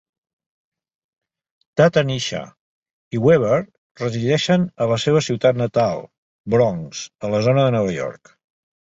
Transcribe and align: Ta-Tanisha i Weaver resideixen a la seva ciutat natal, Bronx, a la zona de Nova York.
Ta-Tanisha 1.81 2.41
i 3.19 3.23
Weaver 3.27 3.61
resideixen 4.03 4.67
a 4.87 4.91
la 4.95 5.01
seva 5.07 5.25
ciutat 5.31 5.63
natal, 5.65 6.05
Bronx, 6.57 7.07
a 7.31 7.35
la 7.37 7.47
zona 7.51 7.71
de 7.71 7.81
Nova 7.81 7.99
York. 8.05 8.39